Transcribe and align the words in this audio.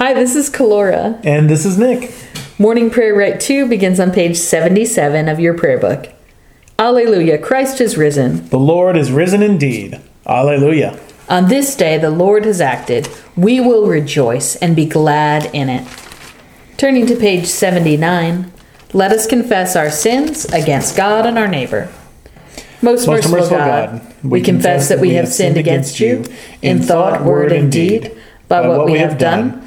Hi, 0.00 0.14
this 0.14 0.34
is 0.34 0.48
Kalora. 0.48 1.20
And 1.26 1.50
this 1.50 1.66
is 1.66 1.76
Nick. 1.76 2.14
Morning 2.58 2.88
Prayer 2.88 3.14
Rite 3.14 3.38
2 3.38 3.68
begins 3.68 4.00
on 4.00 4.12
page 4.12 4.38
77 4.38 5.28
of 5.28 5.38
your 5.38 5.52
prayer 5.52 5.78
book. 5.78 6.08
Alleluia, 6.78 7.36
Christ 7.36 7.82
is 7.82 7.98
risen. 7.98 8.48
The 8.48 8.58
Lord 8.58 8.96
is 8.96 9.12
risen 9.12 9.42
indeed. 9.42 10.00
Alleluia. 10.26 10.98
On 11.28 11.48
this 11.48 11.76
day 11.76 11.98
the 11.98 12.08
Lord 12.08 12.46
has 12.46 12.62
acted. 12.62 13.10
We 13.36 13.60
will 13.60 13.88
rejoice 13.88 14.56
and 14.56 14.74
be 14.74 14.86
glad 14.86 15.54
in 15.54 15.68
it. 15.68 15.86
Turning 16.78 17.04
to 17.04 17.14
page 17.14 17.44
79, 17.44 18.50
let 18.94 19.12
us 19.12 19.26
confess 19.26 19.76
our 19.76 19.90
sins 19.90 20.46
against 20.46 20.96
God 20.96 21.26
and 21.26 21.36
our 21.36 21.46
neighbor. 21.46 21.92
Most, 22.80 23.06
Most 23.06 23.28
merciful, 23.28 23.36
merciful 23.36 23.58
God, 23.58 24.00
God, 24.00 24.30
we 24.30 24.40
confess 24.40 24.88
that 24.88 24.98
we 24.98 25.10
have 25.10 25.28
sinned 25.28 25.58
against 25.58 26.00
you 26.00 26.24
in 26.62 26.80
thought, 26.80 27.22
word, 27.22 27.52
and 27.52 27.70
deed, 27.70 28.16
by 28.48 28.66
what 28.66 28.86
we 28.86 28.94
have 28.94 29.18
done, 29.18 29.66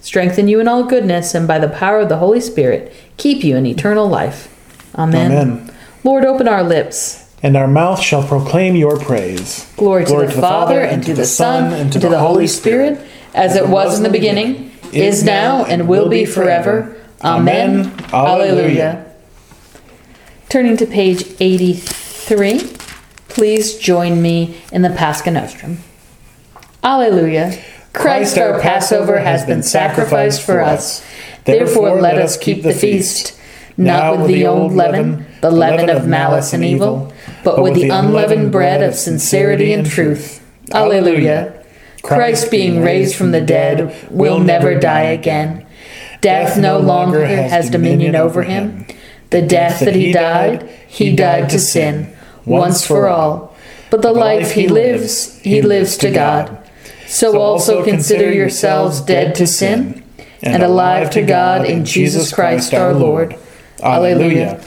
strengthen 0.00 0.48
you 0.48 0.60
in 0.60 0.68
all 0.68 0.84
goodness, 0.84 1.34
and 1.34 1.46
by 1.46 1.58
the 1.58 1.68
power 1.68 2.00
of 2.00 2.08
the 2.08 2.18
Holy 2.18 2.40
Spirit, 2.40 2.92
keep 3.16 3.44
you 3.44 3.56
in 3.56 3.66
eternal 3.66 4.08
life. 4.08 4.48
Amen. 4.96 5.32
Amen. 5.32 5.74
Lord, 6.04 6.24
open 6.24 6.48
our 6.48 6.62
lips. 6.62 7.32
And 7.42 7.56
our 7.56 7.68
mouth 7.68 8.00
shall 8.00 8.26
proclaim 8.26 8.76
your 8.76 8.98
praise. 8.98 9.70
Glory, 9.76 10.04
to, 10.04 10.26
the, 10.26 10.32
Father, 10.32 10.80
and 10.80 11.02
to 11.04 11.14
the 11.14 11.24
Son, 11.24 11.72
and 11.72 11.92
to 11.92 11.98
the 11.98 12.18
Holy 12.18 12.46
Spirit, 12.46 13.00
as 13.34 13.56
it 13.56 13.68
was 13.68 13.96
in 13.96 14.02
the 14.02 14.10
beginning, 14.10 14.72
is 14.92 15.22
now, 15.22 15.64
and 15.64 15.88
will 15.88 16.08
be 16.08 16.24
forever. 16.26 16.96
Amen. 17.22 17.92
Alleluia. 18.12 19.06
Turning 20.48 20.76
to 20.76 20.86
page 20.86 21.24
83, 21.38 22.76
please 23.28 23.78
join 23.78 24.20
me 24.20 24.60
in 24.72 24.82
the 24.82 24.90
Pascha 24.90 25.30
Nostrum. 25.30 25.78
Alleluia. 26.82 27.62
Christ 27.92 28.38
our 28.38 28.60
Passover 28.60 29.18
has 29.18 29.44
been 29.44 29.62
sacrificed 29.62 30.42
for 30.42 30.60
us. 30.60 31.04
Therefore 31.44 32.00
let 32.00 32.18
us 32.18 32.36
keep 32.36 32.62
the 32.62 32.74
feast, 32.74 33.38
not 33.76 34.18
with 34.18 34.26
the 34.28 34.46
old 34.46 34.72
leaven, 34.72 35.26
the 35.40 35.50
leaven 35.50 35.90
of 35.90 36.06
malice 36.06 36.52
and 36.52 36.64
evil, 36.64 37.12
but 37.42 37.62
with 37.62 37.74
the 37.74 37.88
unleavened 37.88 38.52
bread 38.52 38.82
of 38.82 38.94
sincerity 38.94 39.72
and 39.72 39.86
truth. 39.86 40.44
Alleluia. 40.72 41.56
Christ 42.02 42.50
being 42.50 42.82
raised 42.82 43.14
from 43.14 43.30
the 43.32 43.40
dead 43.40 43.94
will 44.10 44.38
never 44.38 44.78
die 44.78 45.02
again. 45.02 45.66
Death 46.20 46.58
no 46.58 46.78
longer 46.78 47.26
has 47.26 47.70
dominion 47.70 48.14
over 48.14 48.42
him. 48.42 48.86
The 49.30 49.42
death 49.42 49.80
that 49.80 49.94
he 49.94 50.12
died, 50.12 50.68
he 50.88 51.14
died 51.14 51.50
to 51.50 51.58
sin, 51.58 52.14
once 52.44 52.86
for 52.86 53.08
all. 53.08 53.54
But 53.90 54.02
the 54.02 54.12
life 54.12 54.52
he 54.52 54.68
lives, 54.68 55.38
he 55.40 55.62
lives 55.62 55.96
to 55.98 56.10
God. 56.10 56.59
So 57.10 57.40
also 57.40 57.82
consider 57.82 58.32
yourselves 58.32 59.00
dead 59.00 59.34
to 59.34 59.46
sin 59.46 60.04
and 60.42 60.62
alive 60.62 61.10
to 61.10 61.22
God 61.22 61.66
in 61.66 61.84
Jesus 61.84 62.32
Christ 62.32 62.72
our 62.72 62.94
Lord. 62.94 63.36
Alleluia. 63.82 64.64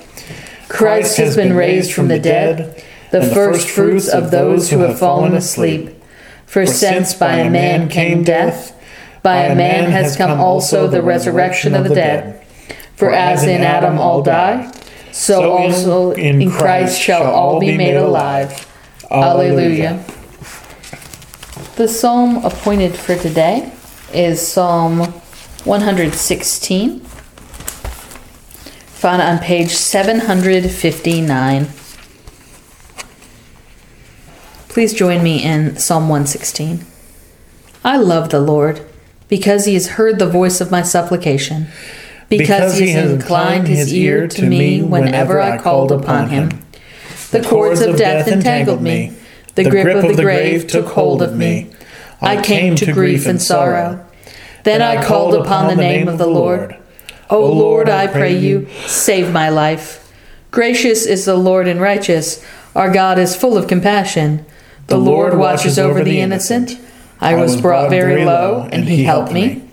Christ 0.67 1.15
has 1.17 1.37
been 1.37 1.53
raised 1.53 1.93
from 1.93 2.09
the 2.09 2.19
dead, 2.19 2.83
the 3.11 3.23
first 3.23 3.69
fruits 3.69 4.09
of 4.09 4.29
those 4.29 4.69
who 4.69 4.79
have 4.79 4.99
fallen 4.99 5.33
asleep. 5.33 5.95
For 6.45 6.65
since 6.65 7.13
by 7.13 7.35
a 7.35 7.49
man 7.49 7.87
came 7.87 8.25
death, 8.25 8.77
by 9.23 9.45
a 9.45 9.55
man 9.55 9.89
has 9.89 10.17
come 10.17 10.37
also 10.37 10.87
the 10.87 11.01
resurrection 11.01 11.73
of 11.73 11.87
the 11.87 11.95
dead. 11.95 12.45
For 12.97 13.09
as 13.09 13.43
in 13.43 13.61
Adam 13.61 13.97
all 13.97 14.21
die, 14.21 14.69
so 15.13 15.49
also 15.49 16.11
in 16.11 16.51
Christ 16.51 16.99
shall 16.99 17.23
all 17.23 17.61
be 17.61 17.77
made 17.77 17.95
alive. 17.95 18.67
Alleluia. 19.09 20.03
The 21.75 21.87
psalm 21.87 22.45
appointed 22.45 22.95
for 22.95 23.15
today 23.15 23.71
is 24.13 24.47
Psalm 24.47 24.99
116, 24.99 26.99
found 26.99 29.21
on 29.23 29.39
page 29.39 29.71
759. 29.71 31.67
Please 34.69 34.93
join 34.93 35.23
me 35.23 35.43
in 35.43 35.75
Psalm 35.77 36.09
116. 36.09 36.85
I 37.83 37.97
love 37.97 38.29
the 38.29 38.39
Lord 38.39 38.87
because 39.27 39.65
he 39.65 39.73
has 39.73 39.87
heard 39.87 40.19
the 40.19 40.29
voice 40.29 40.61
of 40.61 40.69
my 40.69 40.83
supplication, 40.83 41.69
because, 42.29 42.77
he 42.77 42.91
has 42.91 43.13
inclined 43.13 43.67
his 43.67 43.91
ear 43.91 44.27
to 44.27 44.45
me 44.45 44.83
whenever 44.83 45.41
I 45.41 45.57
called 45.57 45.91
upon 45.91 46.29
him. 46.29 46.51
The 47.31 47.41
cords 47.41 47.81
of 47.81 47.97
death 47.97 48.27
entangled 48.27 48.83
me, 48.83 49.17
the 49.55 49.69
grip 49.69 50.03
of 50.03 50.15
the 50.15 50.23
grave 50.23 50.67
took 50.67 50.87
hold 50.87 51.21
of 51.21 51.35
me. 51.35 51.71
I 52.21 52.41
came 52.41 52.75
to 52.77 52.91
grief 52.91 53.25
and 53.25 53.41
sorrow. 53.41 54.05
Then 54.63 54.81
I 54.81 55.03
called 55.03 55.35
upon 55.35 55.67
the 55.67 55.75
name 55.75 56.07
of 56.07 56.17
the 56.17 56.27
Lord. 56.27 56.77
O 57.29 57.51
Lord, 57.51 57.89
I 57.89 58.07
pray 58.07 58.37
you, 58.37 58.67
save 58.87 59.31
my 59.31 59.49
life. 59.49 59.99
Gracious 60.51 61.05
is 61.05 61.25
the 61.25 61.35
Lord 61.35 61.67
and 61.67 61.81
righteous. 61.81 62.45
Our 62.75 62.91
God 62.91 63.17
is 63.19 63.35
full 63.35 63.57
of 63.57 63.67
compassion. 63.67 64.45
The 64.87 64.97
Lord 64.97 65.37
watches 65.37 65.79
over 65.79 66.03
the 66.03 66.19
innocent. 66.19 66.79
I 67.19 67.35
was 67.35 67.59
brought 67.59 67.89
very 67.89 68.25
low, 68.25 68.67
and 68.71 68.87
he 68.87 69.03
helped 69.03 69.31
me. 69.31 69.67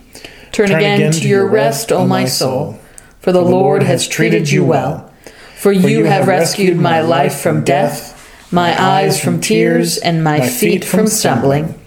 Turn 0.51 0.71
again 0.71 1.11
to 1.11 1.27
your 1.27 1.47
rest, 1.47 1.91
O 1.91 2.05
my 2.05 2.25
soul, 2.25 2.79
for 3.19 3.31
the 3.31 3.41
Lord 3.41 3.83
has 3.83 4.07
treated 4.07 4.49
you 4.49 4.65
well. 4.65 5.11
For 5.57 5.71
you 5.71 6.05
have 6.05 6.27
rescued 6.27 6.77
my 6.77 7.01
life 7.01 7.39
from 7.39 7.63
death, 7.63 8.10
my 8.51 8.79
eyes 8.81 9.21
from 9.21 9.39
tears, 9.39 9.97
and 9.97 10.23
my 10.23 10.47
feet 10.47 10.83
from 10.83 11.07
stumbling. 11.07 11.79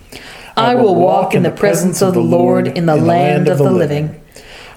I 0.57 0.75
will 0.75 0.95
walk 0.95 1.35
in 1.35 1.43
the 1.43 1.51
presence 1.51 2.01
of 2.01 2.15
the 2.15 2.21
Lord 2.21 2.69
in 2.69 2.87
the 2.87 2.97
land 2.97 3.49
of 3.49 3.59
the 3.59 3.71
living. 3.71 4.21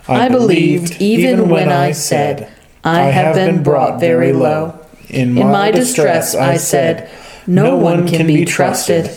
I 0.08 0.30
believed 0.30 1.02
even 1.02 1.50
when 1.50 1.70
I 1.70 1.92
said, 1.92 2.52
I 2.84 3.02
have 3.02 3.36
been 3.36 3.64
brought 3.64 4.00
very 4.00 4.34
low. 4.34 4.80
In 5.10 5.34
my 5.34 5.72
distress 5.72 6.36
I 6.36 6.58
said, 6.58 7.10
No 7.46 7.76
one 7.76 8.08
can 8.08 8.26
be 8.26 8.46
trusted. 8.46 9.10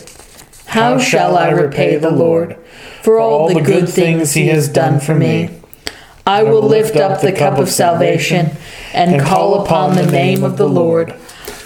How 0.67 0.99
shall 0.99 1.37
I 1.37 1.49
repay 1.49 1.97
the 1.97 2.11
Lord 2.11 2.55
for 3.01 3.19
all 3.19 3.53
the 3.53 3.61
good 3.61 3.89
things 3.89 4.33
he 4.33 4.47
has 4.47 4.69
done 4.69 4.99
for 4.99 5.15
me? 5.15 5.49
I 6.25 6.43
will 6.43 6.61
lift 6.61 6.95
up 6.95 7.21
the 7.21 7.31
cup 7.31 7.57
of 7.57 7.69
salvation 7.69 8.51
and 8.93 9.21
call 9.21 9.63
upon 9.63 9.95
the 9.95 10.05
name 10.05 10.43
of 10.43 10.57
the 10.57 10.69
Lord. 10.69 11.13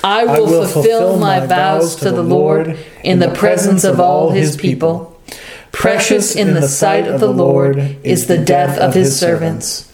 I 0.06 0.24
will 0.26 0.68
fulfill 0.68 1.18
my 1.18 1.40
vows 1.40 1.96
to 1.96 2.12
the 2.12 2.22
Lord 2.22 2.78
in 3.04 3.18
the 3.18 3.34
presence 3.34 3.84
of 3.84 4.00
all 4.00 4.30
his 4.30 4.56
people. 4.56 5.20
Precious 5.72 6.36
in 6.36 6.54
the 6.54 6.68
sight 6.68 7.08
of 7.08 7.20
the 7.20 7.32
Lord 7.32 7.80
is 8.04 8.28
the 8.28 8.38
death 8.38 8.78
of 8.78 8.94
his 8.94 9.20
servants. 9.20 9.92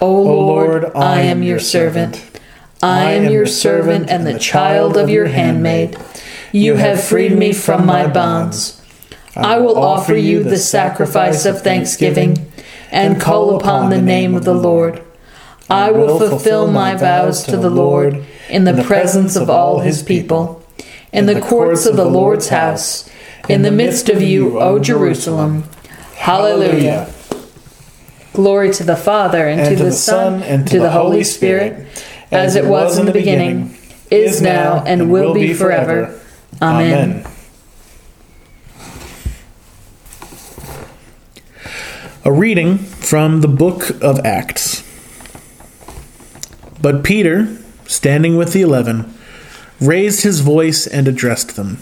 O 0.00 0.22
Lord, 0.22 0.84
I 0.94 1.22
am 1.22 1.42
your 1.42 1.58
servant. 1.58 2.40
I 2.84 3.10
am 3.14 3.32
your 3.32 3.46
servant 3.46 4.08
and 4.08 4.24
the 4.24 4.38
child 4.38 4.96
of 4.96 5.10
your 5.10 5.26
handmaid. 5.26 5.98
You 6.52 6.76
have 6.76 7.02
freed 7.02 7.36
me 7.36 7.52
from 7.52 7.84
my 7.84 8.06
bonds. 8.06 8.80
I 9.34 9.58
will 9.58 9.76
offer 9.76 10.14
you 10.14 10.44
the 10.44 10.56
sacrifice 10.56 11.44
of 11.44 11.62
thanksgiving 11.62 12.48
and 12.92 13.20
call 13.20 13.56
upon 13.56 13.90
the 13.90 14.00
name 14.00 14.36
of 14.36 14.44
the 14.44 14.54
Lord. 14.54 15.02
I 15.70 15.90
will 15.90 16.18
fulfill 16.18 16.70
my 16.70 16.94
vows 16.94 17.44
to 17.44 17.56
the 17.56 17.70
Lord 17.70 18.24
in 18.48 18.64
the 18.64 18.82
presence 18.84 19.36
of 19.36 19.50
all 19.50 19.80
his 19.80 20.02
people, 20.02 20.64
in 21.12 21.26
the 21.26 21.40
courts 21.40 21.84
of 21.84 21.96
the 21.96 22.06
Lord's 22.06 22.48
house, 22.48 23.10
in 23.48 23.62
the 23.62 23.70
midst 23.70 24.08
of 24.08 24.22
you, 24.22 24.58
O 24.60 24.78
Jerusalem. 24.78 25.64
Hallelujah. 26.14 27.12
Glory 28.32 28.72
to 28.72 28.84
the 28.84 28.96
Father, 28.96 29.46
and, 29.46 29.76
to, 29.76 29.84
the, 29.84 29.92
Son, 29.92 30.42
and 30.42 30.66
to 30.68 30.78
the 30.78 30.90
Holy 30.90 31.24
Spirit, 31.24 31.86
as 32.30 32.56
it 32.56 32.64
was 32.64 32.98
in 32.98 33.06
the 33.06 33.12
beginning, 33.12 33.76
is 34.10 34.40
now, 34.40 34.82
and 34.84 35.10
will 35.10 35.34
be 35.34 35.52
forever. 35.52 36.18
Amen. 36.62 37.26
A 42.24 42.32
reading 42.32 42.78
from 42.78 43.40
the 43.40 43.48
book 43.48 43.90
of 44.02 44.18
Acts. 44.24 44.87
But 46.80 47.02
Peter, 47.02 47.56
standing 47.86 48.36
with 48.36 48.52
the 48.52 48.62
eleven, 48.62 49.12
raised 49.80 50.22
his 50.22 50.40
voice 50.40 50.86
and 50.86 51.08
addressed 51.08 51.56
them. 51.56 51.78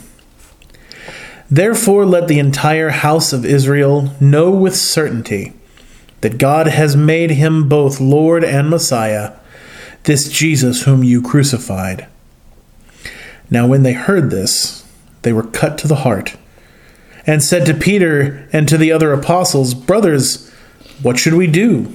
Therefore, 1.50 2.04
let 2.04 2.28
the 2.28 2.38
entire 2.38 2.90
house 2.90 3.32
of 3.32 3.44
Israel 3.44 4.14
know 4.20 4.50
with 4.50 4.74
certainty 4.74 5.52
that 6.20 6.38
God 6.38 6.66
has 6.66 6.96
made 6.96 7.30
him 7.30 7.68
both 7.68 8.00
Lord 8.00 8.42
and 8.42 8.68
Messiah, 8.68 9.34
this 10.04 10.28
Jesus 10.30 10.82
whom 10.82 11.04
you 11.04 11.22
crucified. 11.22 12.06
Now, 13.50 13.66
when 13.66 13.82
they 13.82 13.92
heard 13.92 14.30
this, 14.30 14.84
they 15.22 15.32
were 15.32 15.44
cut 15.44 15.78
to 15.78 15.88
the 15.88 15.96
heart, 15.96 16.36
and 17.26 17.42
said 17.42 17.66
to 17.66 17.74
Peter 17.74 18.48
and 18.52 18.68
to 18.68 18.76
the 18.76 18.90
other 18.90 19.12
apostles, 19.12 19.74
Brothers, 19.74 20.50
what 21.02 21.18
should 21.18 21.34
we 21.34 21.46
do? 21.46 21.92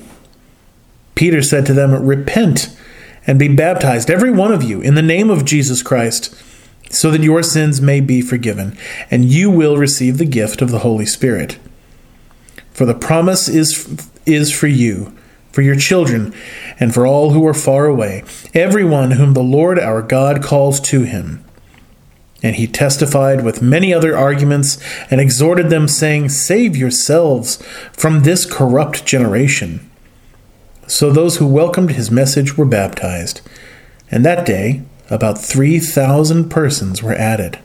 Peter 1.15 1.41
said 1.41 1.65
to 1.65 1.73
them, 1.73 2.05
Repent 2.05 2.75
and 3.27 3.37
be 3.37 3.47
baptized, 3.47 4.09
every 4.09 4.31
one 4.31 4.51
of 4.51 4.63
you, 4.63 4.81
in 4.81 4.95
the 4.95 5.01
name 5.01 5.29
of 5.29 5.45
Jesus 5.45 5.83
Christ, 5.83 6.35
so 6.89 7.11
that 7.11 7.21
your 7.21 7.43
sins 7.43 7.81
may 7.81 8.01
be 8.01 8.21
forgiven, 8.21 8.77
and 9.09 9.25
you 9.25 9.49
will 9.49 9.77
receive 9.77 10.17
the 10.17 10.25
gift 10.25 10.61
of 10.61 10.71
the 10.71 10.79
Holy 10.79 11.05
Spirit. 11.05 11.57
For 12.71 12.85
the 12.85 12.95
promise 12.95 13.47
is, 13.47 14.09
is 14.25 14.51
for 14.51 14.67
you, 14.67 15.15
for 15.51 15.61
your 15.61 15.75
children, 15.75 16.33
and 16.79 16.93
for 16.93 17.05
all 17.05 17.31
who 17.31 17.45
are 17.45 17.53
far 17.53 17.85
away, 17.85 18.23
everyone 18.53 19.11
whom 19.11 19.33
the 19.33 19.43
Lord 19.43 19.79
our 19.79 20.01
God 20.01 20.41
calls 20.43 20.79
to 20.81 21.03
him. 21.03 21.43
And 22.43 22.55
he 22.55 22.65
testified 22.65 23.43
with 23.43 23.61
many 23.61 23.93
other 23.93 24.17
arguments 24.17 24.79
and 25.11 25.21
exhorted 25.21 25.69
them, 25.69 25.87
saying, 25.87 26.29
Save 26.29 26.75
yourselves 26.75 27.57
from 27.93 28.23
this 28.23 28.51
corrupt 28.51 29.05
generation. 29.05 29.90
So 30.91 31.09
those 31.09 31.37
who 31.37 31.47
welcomed 31.47 31.91
his 31.91 32.11
message 32.11 32.57
were 32.57 32.65
baptized, 32.65 33.39
and 34.11 34.25
that 34.25 34.45
day 34.45 34.81
about 35.09 35.37
3,000 35.37 36.49
persons 36.49 37.01
were 37.01 37.13
added. 37.13 37.59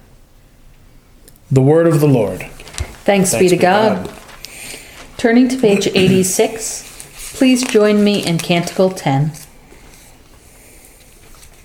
The 1.51 1.61
word 1.61 1.89
of 1.89 1.99
the 1.99 2.07
Lord. 2.07 2.43
Thanks, 3.03 3.33
Thanks 3.33 3.39
be 3.39 3.49
to 3.49 3.57
God. 3.57 4.07
God. 4.07 4.15
Turning 5.17 5.49
to 5.49 5.59
page 5.59 5.89
86, 5.89 7.35
please 7.37 7.65
join 7.65 8.05
me 8.05 8.25
in 8.25 8.39
Canticle 8.39 8.91
10. 8.91 9.33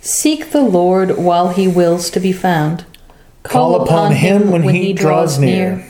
Seek 0.01 0.49
the 0.49 0.63
Lord 0.63 1.15
while 1.19 1.49
he 1.49 1.67
wills 1.67 2.09
to 2.09 2.19
be 2.19 2.33
found. 2.33 2.85
Call, 3.43 3.77
Call 3.77 3.83
upon 3.83 4.13
him 4.13 4.49
when, 4.49 4.63
when 4.63 4.73
he 4.73 4.93
draws 4.93 5.37
near. 5.37 5.87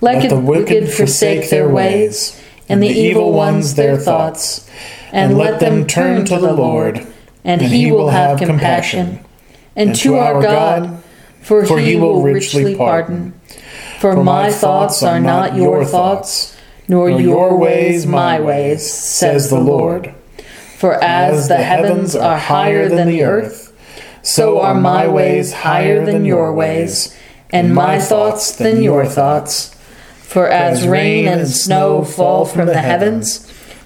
Let, 0.00 0.22
Let 0.22 0.28
the 0.28 0.38
wicked 0.38 0.88
forsake 0.88 1.50
their 1.50 1.68
ways, 1.68 2.40
and 2.68 2.80
the 2.80 2.86
evil 2.86 3.32
ones 3.32 3.74
their 3.74 3.96
thoughts. 3.96 4.68
And 5.12 5.38
let 5.38 5.60
them 5.60 5.86
turn 5.86 6.24
to 6.26 6.38
the 6.38 6.52
Lord, 6.52 7.06
and 7.44 7.62
he 7.62 7.90
will 7.90 8.10
have 8.10 8.38
compassion. 8.38 9.24
And 9.74 9.94
to 9.96 10.16
our 10.16 10.42
God, 10.42 11.02
for 11.40 11.78
he 11.78 11.96
will 11.96 12.22
richly 12.22 12.76
pardon. 12.76 13.32
For 14.00 14.22
my 14.22 14.50
thoughts 14.50 15.02
are 15.02 15.20
not 15.20 15.56
your 15.56 15.84
thoughts 15.84 16.56
nor 16.88 17.10
your 17.10 17.56
ways 17.56 18.06
my 18.06 18.40
ways, 18.40 18.90
says 18.90 19.50
the 19.50 19.60
Lord. 19.60 20.14
For 20.78 20.94
as 21.04 21.48
the 21.48 21.58
heavens 21.58 22.16
are 22.16 22.38
higher 22.38 22.88
than 22.88 23.08
the 23.08 23.24
earth, 23.24 23.74
so 24.22 24.60
are 24.60 24.74
my 24.74 25.06
ways 25.06 25.52
higher 25.52 26.04
than 26.04 26.24
your 26.24 26.52
ways, 26.52 27.16
and 27.50 27.74
my 27.74 27.98
thoughts 27.98 28.56
than 28.56 28.82
your 28.82 29.04
thoughts. 29.04 29.74
For 30.22 30.48
as 30.48 30.86
rain 30.86 31.26
and 31.26 31.48
snow 31.48 32.04
fall 32.04 32.44
from 32.44 32.66
the 32.66 32.78
heavens, 32.78 33.47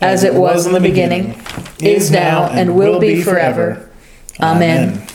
as 0.00 0.24
it 0.24 0.34
was 0.34 0.66
in 0.66 0.72
the 0.72 0.80
beginning, 0.80 1.40
is 1.80 2.10
now, 2.10 2.44
and 2.46 2.76
will 2.76 3.00
be 3.00 3.22
forever. 3.22 3.88
Amen. 4.40 5.06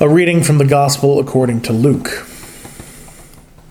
A 0.00 0.08
reading 0.08 0.42
from 0.42 0.58
the 0.58 0.64
Gospel 0.64 1.18
according 1.18 1.62
to 1.62 1.72
Luke. 1.72 2.26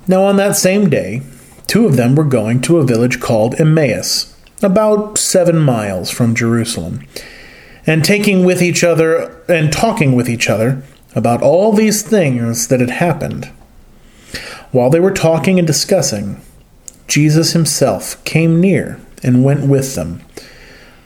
Now, 0.08 0.24
on 0.24 0.38
that 0.38 0.56
same 0.56 0.90
day, 0.90 1.22
two 1.68 1.86
of 1.86 1.96
them 1.98 2.16
were 2.16 2.24
going 2.24 2.62
to 2.62 2.78
a 2.78 2.86
village 2.86 3.20
called 3.20 3.60
Emmaus, 3.60 4.36
about 4.62 5.18
seven 5.18 5.58
miles 5.58 6.10
from 6.10 6.36
Jerusalem, 6.36 7.06
and 7.86 8.04
taking 8.04 8.46
with 8.46 8.62
each 8.62 8.84
other 8.84 9.44
and 9.48 9.72
talking 9.72 10.14
with 10.14 10.30
each 10.30 10.50
other 10.50 10.84
about 11.16 11.42
all 11.42 11.72
these 11.72 12.02
things 12.02 12.68
that 12.68 12.80
had 12.80 12.90
happened. 12.90 13.46
While 14.72 14.90
they 14.90 15.00
were 15.00 15.14
talking 15.14 15.58
and 15.58 15.66
discussing, 15.66 16.42
Jesus 17.08 17.54
himself 17.54 18.24
came 18.26 18.60
near 18.60 19.00
and 19.24 19.44
went 19.44 19.68
with 19.68 19.96
them, 19.96 20.22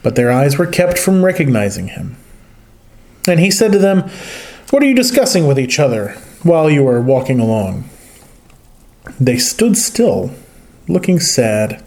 but 0.04 0.16
their 0.16 0.32
eyes 0.32 0.58
were 0.58 0.68
kept 0.68 0.98
from 0.98 1.24
recognizing 1.24 1.90
him. 1.90 2.18
And 3.28 3.40
he 3.40 3.52
said 3.52 3.72
to 3.72 3.80
them, 3.80 4.10
what 4.72 4.82
are 4.82 4.86
you 4.86 4.96
discussing 4.96 5.48
with 5.48 5.60
each 5.60 5.80
other 5.80 6.12
while 6.44 6.70
you 6.70 6.88
are 6.88 7.02
walking 7.02 7.42
along? 7.42 7.90
They 9.20 9.38
stood 9.38 9.76
still, 9.76 10.32
looking 10.88 11.20
sad. 11.20 11.84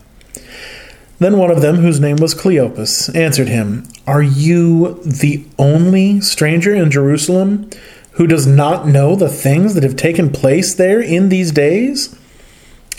Then 1.19 1.39
one 1.39 1.51
of 1.51 1.63
them, 1.63 1.77
whose 1.77 1.99
name 1.99 2.17
was 2.17 2.35
Cleopas, 2.35 3.17
answered 3.17 3.49
him, 3.49 3.89
Are 4.07 4.23
you 4.23 5.01
the 5.03 5.47
only 5.59 6.21
stranger 6.21 6.75
in 6.75 6.91
Jerusalem 6.91 7.71
who 8.13 8.27
does 8.27 8.47
not 8.47 8.87
know 8.87 9.17
the 9.17 9.31
things 9.31 9.73
that 9.73 9.83
have 9.83 9.97
taken 9.97 10.31
place 10.31 10.75
there 10.75 11.01
in 11.01 11.31
these 11.31 11.53
days? 11.53 12.15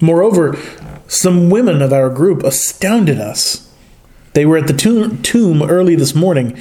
Moreover, 0.00 0.56
some 1.06 1.50
women 1.50 1.82
of 1.82 1.92
our 1.92 2.10
group 2.10 2.42
astounded 2.42 3.18
us 3.18 3.68
they 4.38 4.46
were 4.46 4.58
at 4.58 4.68
the 4.68 5.18
tomb 5.22 5.62
early 5.64 5.96
this 5.96 6.14
morning, 6.14 6.56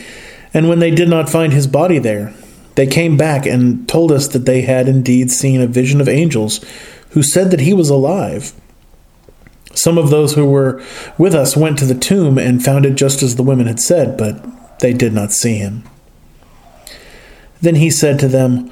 and 0.51 0.67
when 0.67 0.79
they 0.79 0.89
did 0.89 1.10
not 1.10 1.29
find 1.29 1.53
his 1.53 1.67
body 1.67 2.00
there, 2.00 2.34
they 2.74 2.88
came 2.88 3.17
back 3.17 3.46
and 3.46 3.88
told 3.88 4.12
us 4.12 4.27
that 4.29 4.48
they 4.48 4.62
had 4.62 4.88
indeed 4.88 5.29
seen 5.29 5.62
a 5.62 5.67
vision 5.67 6.01
of 6.01 6.10
angels 6.10 6.63
who 7.12 7.22
said 7.22 7.51
that 7.51 7.60
he 7.60 7.74
was 7.74 7.91
alive. 7.91 8.53
Some 9.74 10.00
of 10.00 10.10
those 10.10 10.34
who 10.34 10.46
were 10.50 10.82
with 11.20 11.36
us 11.36 11.56
went 11.56 11.77
to 11.77 11.86
the 11.86 11.94
tomb 11.94 12.39
and 12.39 12.65
found 12.65 12.84
it 12.84 12.96
just 12.96 13.22
as 13.22 13.36
the 13.36 13.44
women 13.44 13.67
had 13.67 13.79
said, 13.79 14.17
but 14.17 14.79
they 14.79 14.94
did 14.94 15.13
not 15.13 15.32
see 15.32 15.58
him. 15.58 15.84
Then 17.62 17.75
he 17.75 17.91
said 17.91 18.20
to 18.20 18.27
them, 18.27 18.72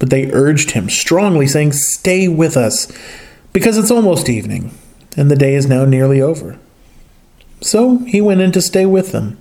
But 0.00 0.10
they 0.10 0.32
urged 0.32 0.72
him 0.72 0.90
strongly, 0.90 1.46
saying, 1.46 1.72
Stay 1.72 2.26
with 2.26 2.56
us, 2.56 2.90
because 3.52 3.78
it's 3.78 3.92
almost 3.92 4.28
evening 4.28 4.72
and 5.16 5.30
the 5.30 5.36
day 5.36 5.54
is 5.54 5.66
now 5.66 5.84
nearly 5.84 6.20
over. 6.20 6.58
So 7.60 7.98
he 7.98 8.20
went 8.20 8.40
in 8.40 8.52
to 8.52 8.62
stay 8.62 8.86
with 8.86 9.12
them. 9.12 9.38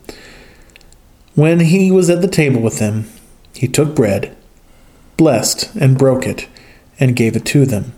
When 1.35 1.61
he 1.61 1.91
was 1.91 2.09
at 2.09 2.21
the 2.21 2.27
table 2.27 2.61
with 2.61 2.79
them, 2.79 3.09
he 3.53 3.67
took 3.67 3.95
bread, 3.95 4.35
blessed, 5.15 5.73
and 5.75 5.97
broke 5.97 6.25
it, 6.25 6.47
and 6.99 7.15
gave 7.15 7.35
it 7.35 7.45
to 7.45 7.65
them. 7.65 7.93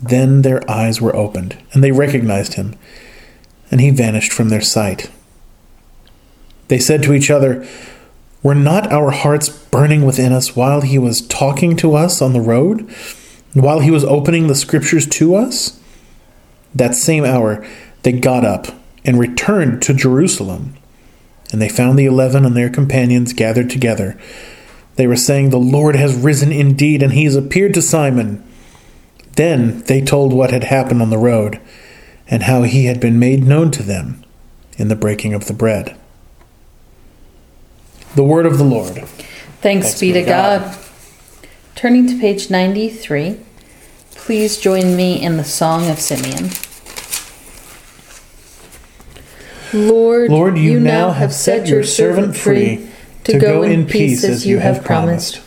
Then 0.00 0.42
their 0.42 0.68
eyes 0.70 1.00
were 1.00 1.14
opened, 1.14 1.58
and 1.72 1.84
they 1.84 1.92
recognized 1.92 2.54
him, 2.54 2.76
and 3.70 3.80
he 3.80 3.90
vanished 3.90 4.32
from 4.32 4.48
their 4.48 4.62
sight. 4.62 5.10
They 6.68 6.78
said 6.78 7.02
to 7.02 7.12
each 7.12 7.30
other, 7.30 7.66
Were 8.42 8.54
not 8.54 8.90
our 8.90 9.10
hearts 9.10 9.48
burning 9.48 10.04
within 10.04 10.32
us 10.32 10.56
while 10.56 10.80
he 10.80 10.98
was 10.98 11.26
talking 11.26 11.76
to 11.76 11.94
us 11.94 12.22
on 12.22 12.32
the 12.32 12.40
road, 12.40 12.90
while 13.52 13.80
he 13.80 13.90
was 13.90 14.04
opening 14.04 14.46
the 14.46 14.54
scriptures 14.54 15.06
to 15.08 15.34
us? 15.34 15.78
That 16.74 16.94
same 16.94 17.24
hour 17.24 17.66
they 18.02 18.12
got 18.12 18.44
up 18.44 18.68
and 19.04 19.18
returned 19.18 19.82
to 19.82 19.94
Jerusalem. 19.94 20.74
And 21.52 21.60
they 21.60 21.68
found 21.68 21.98
the 21.98 22.06
eleven 22.06 22.46
and 22.46 22.56
their 22.56 22.70
companions 22.70 23.32
gathered 23.32 23.68
together. 23.68 24.18
They 24.96 25.06
were 25.06 25.16
saying, 25.16 25.50
The 25.50 25.58
Lord 25.58 25.96
has 25.96 26.14
risen 26.14 26.52
indeed, 26.52 27.02
and 27.02 27.12
he 27.12 27.24
has 27.24 27.36
appeared 27.36 27.74
to 27.74 27.82
Simon. 27.82 28.46
Then 29.36 29.80
they 29.84 30.00
told 30.00 30.32
what 30.32 30.50
had 30.50 30.64
happened 30.64 31.02
on 31.02 31.10
the 31.10 31.18
road, 31.18 31.60
and 32.28 32.44
how 32.44 32.62
he 32.62 32.86
had 32.86 33.00
been 33.00 33.18
made 33.18 33.44
known 33.44 33.70
to 33.72 33.82
them 33.82 34.24
in 34.78 34.88
the 34.88 34.96
breaking 34.96 35.34
of 35.34 35.46
the 35.46 35.52
bread. 35.52 35.99
The 38.14 38.24
word 38.24 38.46
of 38.46 38.58
the 38.58 38.64
Lord. 38.64 38.94
Thanks, 38.94 39.88
Thanks 39.88 40.00
be 40.00 40.12
to 40.12 40.22
God. 40.22 40.62
God. 40.62 40.78
Turning 41.74 42.06
to 42.08 42.18
page 42.18 42.50
93, 42.50 43.38
please 44.12 44.58
join 44.58 44.96
me 44.96 45.22
in 45.22 45.36
the 45.36 45.44
Song 45.44 45.88
of 45.88 45.98
Simeon. 45.98 46.50
Lord, 49.72 50.30
Lord 50.30 50.58
you, 50.58 50.72
you 50.72 50.80
now 50.80 51.12
have 51.12 51.32
set 51.32 51.68
your 51.68 51.84
servant 51.84 52.36
free 52.36 52.90
to 53.24 53.38
go 53.38 53.62
in 53.62 53.86
peace 53.86 54.24
as 54.24 54.46
you 54.46 54.58
have 54.58 54.84
promised. 54.84 55.40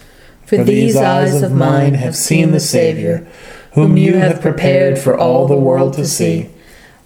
For 0.46 0.64
these 0.64 0.96
eyes 0.96 1.42
of 1.42 1.52
mine 1.52 1.96
have 1.96 2.16
seen 2.16 2.52
the 2.52 2.60
Savior 2.60 3.28
whom 3.74 3.98
you 3.98 4.18
have 4.18 4.42
prepared 4.42 5.00
for 5.00 5.18
all 5.18 5.48
the 5.48 5.58
world 5.58 5.96
to 5.96 6.06
see, 6.06 6.50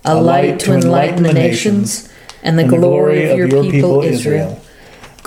a 0.03 0.21
light 0.21 0.59
to 0.59 0.73
enlighten 0.73 1.23
the 1.23 1.33
nations, 1.33 2.11
and 2.43 2.59
the 2.59 2.67
glory 2.67 3.29
of 3.29 3.37
your 3.37 3.63
people 3.63 4.01
Israel. 4.01 4.61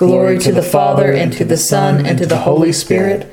Glory 0.01 0.39
to 0.39 0.51
the 0.51 0.63
Father, 0.63 1.13
and 1.13 1.33
to 1.35 1.45
the 1.45 1.57
Son, 1.57 2.07
and 2.07 2.19
to 2.19 2.27
the 2.27 2.39
Holy 2.39 2.73
Spirit, 2.73 3.33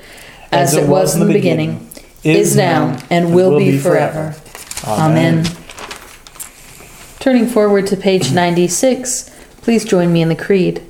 as 0.52 0.74
it 0.74 0.88
was 0.88 1.16
in 1.16 1.26
the 1.26 1.34
beginning, 1.34 1.90
is 2.24 2.56
now, 2.56 3.00
and 3.10 3.34
will 3.34 3.58
be 3.58 3.78
forever. 3.78 4.36
Amen. 4.86 5.46
Turning 7.20 7.48
forward 7.48 7.88
to 7.88 7.98
page 7.98 8.34
96, 8.34 9.30
please 9.62 9.86
join 9.86 10.12
me 10.12 10.22
in 10.22 10.30
the 10.30 10.36
Creed. 10.36 10.84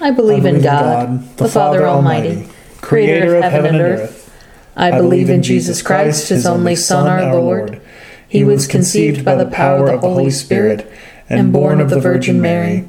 I 0.00 0.10
believe, 0.10 0.44
in 0.44 0.62
God, 0.62 1.36
the 1.36 1.48
Father 1.48 1.86
Almighty, 1.86 2.48
creator 2.80 3.36
of 3.36 3.44
heaven 3.44 3.74
and 3.74 3.84
earth 3.84 4.18
I 4.78 4.92
believe 4.92 5.28
in 5.28 5.42
Jesus 5.42 5.82
Christ, 5.82 6.28
his 6.28 6.46
only 6.46 6.76
Son, 6.76 7.08
our 7.08 7.34
Lord. 7.34 7.80
He 8.28 8.44
was 8.44 8.68
conceived 8.68 9.24
by 9.24 9.34
the 9.34 9.50
power 9.50 9.88
of 9.88 10.00
the 10.00 10.08
Holy 10.08 10.30
Spirit 10.30 10.90
and 11.28 11.52
born 11.52 11.80
of 11.80 11.90
the 11.90 11.98
Virgin 11.98 12.40
Mary. 12.40 12.88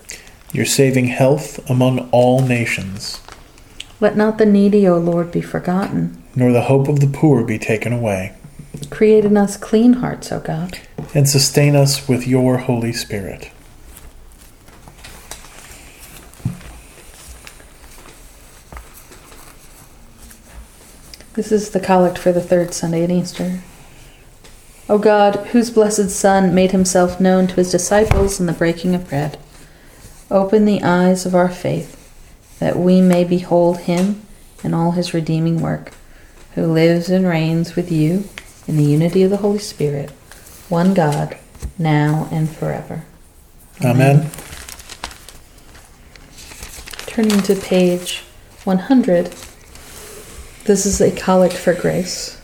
Your 0.53 0.65
saving 0.65 1.07
health 1.07 1.69
among 1.69 2.09
all 2.11 2.41
nations. 2.41 3.21
Let 4.01 4.17
not 4.17 4.37
the 4.37 4.45
needy, 4.45 4.87
O 4.87 4.97
Lord, 4.97 5.31
be 5.31 5.41
forgotten. 5.41 6.21
Nor 6.35 6.51
the 6.51 6.63
hope 6.63 6.87
of 6.87 6.99
the 6.99 7.07
poor 7.07 7.43
be 7.43 7.57
taken 7.57 7.93
away. 7.93 8.33
Create 8.89 9.25
in 9.25 9.37
us 9.37 9.57
clean 9.57 9.93
hearts, 9.93 10.31
O 10.31 10.39
God. 10.39 10.79
And 11.13 11.29
sustain 11.29 11.75
us 11.75 12.07
with 12.07 12.27
your 12.27 12.57
Holy 12.57 12.91
Spirit. 12.91 13.51
This 21.33 21.51
is 21.53 21.69
the 21.69 21.79
collect 21.79 22.17
for 22.17 22.33
the 22.33 22.41
third 22.41 22.73
Sunday 22.73 23.03
in 23.03 23.11
Easter. 23.11 23.61
O 24.89 24.97
God, 24.97 25.37
whose 25.51 25.69
blessed 25.69 26.09
Son 26.09 26.53
made 26.53 26.71
himself 26.71 27.21
known 27.21 27.47
to 27.47 27.55
his 27.55 27.71
disciples 27.71 28.41
in 28.41 28.47
the 28.47 28.51
breaking 28.51 28.93
of 28.93 29.07
bread, 29.07 29.37
open 30.31 30.65
the 30.65 30.81
eyes 30.81 31.25
of 31.25 31.35
our 31.35 31.49
faith, 31.49 31.97
that 32.59 32.77
we 32.77 33.01
may 33.01 33.23
behold 33.23 33.79
him 33.79 34.21
and 34.63 34.73
all 34.73 34.91
his 34.91 35.13
redeeming 35.13 35.61
work, 35.61 35.91
who 36.55 36.65
lives 36.65 37.09
and 37.09 37.27
reigns 37.27 37.75
with 37.75 37.91
you 37.91 38.23
in 38.67 38.77
the 38.77 38.83
unity 38.83 39.23
of 39.23 39.29
the 39.29 39.37
Holy 39.37 39.59
Spirit, 39.59 40.09
one 40.69 40.93
God, 40.93 41.37
now 41.77 42.27
and 42.31 42.49
forever. 42.49 43.03
Amen. 43.83 44.19
Amen. 44.19 44.31
Turning 47.07 47.41
to 47.41 47.55
page 47.55 48.23
100. 48.63 49.35
This 50.65 50.85
is 50.85 51.01
a 51.01 51.11
collect 51.11 51.53
for 51.53 51.73
grace. 51.73 52.39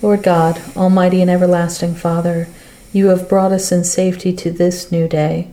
Lord 0.00 0.22
God, 0.22 0.62
Almighty 0.76 1.20
and 1.20 1.30
everlasting 1.30 1.94
Father, 1.94 2.48
you 2.92 3.08
have 3.08 3.28
brought 3.28 3.52
us 3.52 3.70
in 3.70 3.84
safety 3.84 4.32
to 4.34 4.50
this 4.50 4.90
new 4.90 5.06
day. 5.06 5.50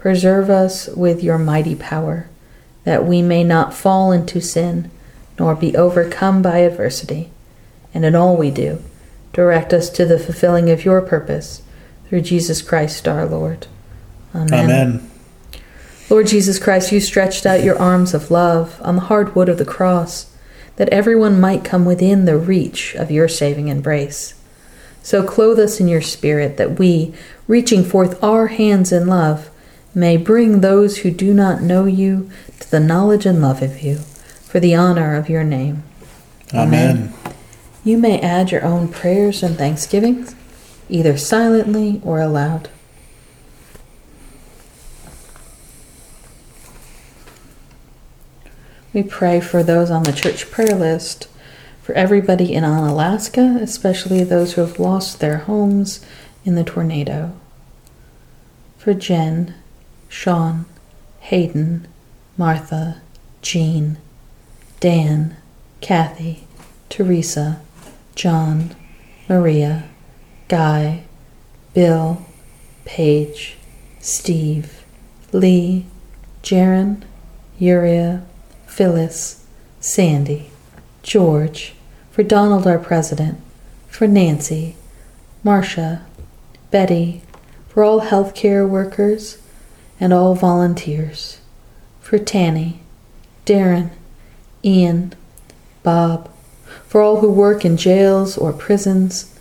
Preserve 0.00 0.48
us 0.48 0.88
with 0.88 1.22
your 1.22 1.36
mighty 1.36 1.74
power, 1.74 2.26
that 2.84 3.04
we 3.04 3.20
may 3.20 3.44
not 3.44 3.74
fall 3.74 4.12
into 4.12 4.40
sin, 4.40 4.90
nor 5.38 5.54
be 5.54 5.76
overcome 5.76 6.40
by 6.40 6.58
adversity. 6.58 7.30
And 7.92 8.06
in 8.06 8.16
all 8.16 8.34
we 8.34 8.50
do, 8.50 8.82
direct 9.34 9.74
us 9.74 9.90
to 9.90 10.06
the 10.06 10.18
fulfilling 10.18 10.70
of 10.70 10.86
your 10.86 11.02
purpose, 11.02 11.60
through 12.08 12.22
Jesus 12.22 12.62
Christ 12.62 13.06
our 13.06 13.26
Lord. 13.26 13.66
Amen. 14.34 14.64
Amen. 14.64 15.10
Lord 16.08 16.28
Jesus 16.28 16.58
Christ, 16.58 16.92
you 16.92 16.98
stretched 16.98 17.44
out 17.44 17.62
your 17.62 17.78
arms 17.78 18.14
of 18.14 18.30
love 18.30 18.80
on 18.82 18.96
the 18.96 19.02
hard 19.02 19.36
wood 19.36 19.50
of 19.50 19.58
the 19.58 19.66
cross 19.66 20.34
that 20.76 20.88
everyone 20.88 21.38
might 21.38 21.62
come 21.62 21.84
within 21.84 22.24
the 22.24 22.38
reach 22.38 22.94
of 22.94 23.10
your 23.10 23.28
saving 23.28 23.68
embrace. 23.68 24.32
So 25.02 25.22
clothe 25.22 25.60
us 25.60 25.78
in 25.78 25.88
your 25.88 26.00
Spirit, 26.00 26.56
that 26.56 26.78
we, 26.78 27.12
reaching 27.46 27.84
forth 27.84 28.22
our 28.24 28.46
hands 28.46 28.92
in 28.92 29.06
love, 29.06 29.50
may 29.94 30.16
bring 30.16 30.60
those 30.60 30.98
who 30.98 31.10
do 31.10 31.34
not 31.34 31.62
know 31.62 31.84
you 31.84 32.30
to 32.60 32.70
the 32.70 32.80
knowledge 32.80 33.26
and 33.26 33.42
love 33.42 33.62
of 33.62 33.82
you, 33.82 33.96
for 34.44 34.60
the 34.60 34.74
honor 34.74 35.16
of 35.16 35.28
your 35.28 35.44
name. 35.44 35.82
Amen. 36.54 36.96
Amen. 36.96 37.14
You 37.84 37.98
may 37.98 38.20
add 38.20 38.50
your 38.50 38.64
own 38.64 38.88
prayers 38.88 39.42
and 39.42 39.56
thanksgivings, 39.56 40.34
either 40.88 41.16
silently 41.16 42.00
or 42.04 42.20
aloud. 42.20 42.68
We 48.92 49.02
pray 49.02 49.40
for 49.40 49.62
those 49.62 49.90
on 49.90 50.02
the 50.02 50.12
church 50.12 50.50
prayer 50.50 50.74
list, 50.74 51.28
for 51.82 51.90
for 51.90 51.96
everybody 51.96 52.54
in 52.54 52.62
Alaska, 52.62 53.58
especially 53.60 54.22
those 54.22 54.52
who 54.52 54.60
have 54.60 54.78
lost 54.78 55.18
their 55.18 55.38
homes 55.38 55.98
in 56.44 56.54
the 56.54 56.62
tornado. 56.62 57.32
For 58.78 58.94
Jen, 58.94 59.56
Sean, 60.10 60.66
Hayden, 61.20 61.86
Martha, 62.36 63.00
Jean, 63.40 63.96
Dan, 64.80 65.36
Kathy, 65.80 66.44
Teresa, 66.90 67.60
John, 68.16 68.74
Maria, 69.28 69.84
Guy, 70.48 71.04
Bill, 71.72 72.26
Paige, 72.84 73.56
Steve, 74.00 74.84
Lee, 75.32 75.86
Jaron, 76.42 77.02
Uriah, 77.58 78.22
Phyllis, 78.66 79.46
Sandy, 79.78 80.50
George, 81.04 81.74
for 82.10 82.24
Donald 82.24 82.66
our 82.66 82.78
President, 82.78 83.40
for 83.86 84.08
Nancy, 84.08 84.74
Marcia, 85.44 86.04
Betty, 86.72 87.22
for 87.68 87.84
all 87.84 88.00
healthcare 88.00 88.68
workers 88.68 89.38
and 90.00 90.12
all 90.12 90.34
volunteers, 90.34 91.38
for 92.00 92.18
Tanny, 92.18 92.80
Darren, 93.44 93.90
Ian, 94.64 95.12
Bob, 95.82 96.30
for 96.86 97.00
all 97.02 97.20
who 97.20 97.30
work 97.30 97.64
in 97.64 97.76
jails 97.76 98.38
or 98.38 98.52
prisons, 98.52 99.38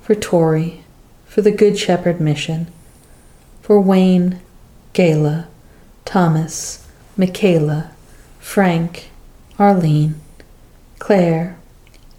for 0.00 0.14
Tori, 0.14 0.84
for 1.26 1.42
the 1.42 1.50
Good 1.50 1.78
Shepherd 1.78 2.20
Mission, 2.20 2.68
for 3.60 3.80
Wayne, 3.80 4.40
Gayla, 4.94 5.46
Thomas, 6.04 6.86
Michaela, 7.16 7.90
Frank, 8.38 9.10
Arlene, 9.58 10.20
Claire, 10.98 11.56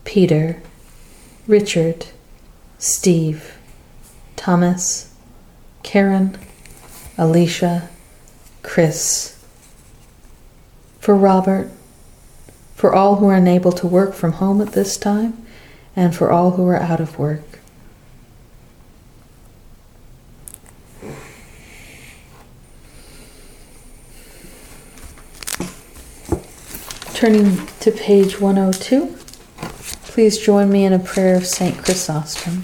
Peter, 0.04 0.62
Richard, 1.48 2.08
Steve, 2.78 3.58
Thomas, 4.36 5.14
Karen, 5.84 6.38
Alicia, 7.18 7.90
Chris, 8.64 9.38
for 11.00 11.16
Robert, 11.16 11.70
for 12.76 12.94
all 12.94 13.18
who 13.18 13.28
are 13.28 13.36
unable 13.36 13.72
to 13.72 13.88
work 13.88 14.14
from 14.14 14.34
home 14.34 14.62
at 14.62 14.74
this 14.74 14.98
time, 14.98 15.46
and 15.96 16.16
for 16.16 16.32
all 16.32 16.52
who 16.52 16.68
are 16.68 16.78
out 16.78 17.00
of 17.00 17.20
work. 17.20 17.60
Turning 27.14 27.68
to 27.80 27.92
page 27.92 28.42
102, 28.42 29.16
please 30.06 30.38
join 30.38 30.70
me 30.70 30.84
in 30.84 30.92
a 30.92 31.00
prayer 31.00 31.36
of 31.36 31.46
St. 31.46 31.78
Chrysostom. 31.78 32.64